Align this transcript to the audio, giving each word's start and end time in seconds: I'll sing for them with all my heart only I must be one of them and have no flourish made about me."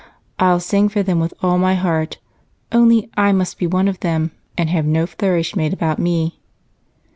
I'll 0.39 0.59
sing 0.59 0.89
for 0.89 1.03
them 1.03 1.19
with 1.19 1.31
all 1.43 1.59
my 1.59 1.75
heart 1.75 2.17
only 2.71 3.11
I 3.15 3.31
must 3.31 3.59
be 3.59 3.67
one 3.67 3.87
of 3.87 3.99
them 3.99 4.31
and 4.57 4.67
have 4.67 4.83
no 4.87 5.05
flourish 5.05 5.55
made 5.55 5.73
about 5.73 5.99
me." 5.99 6.39